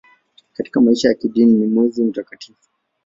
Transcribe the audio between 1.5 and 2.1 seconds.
ni mwezi